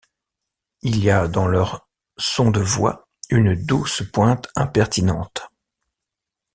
Il 0.81 0.97
y 1.03 1.11
a 1.11 1.27
dans 1.27 1.45
leur 1.47 1.87
son 2.17 2.49
de 2.49 2.59
voix 2.59 3.07
une 3.29 3.53
douce 3.53 4.01
pointe 4.11 4.47
impertinente. 4.55 5.43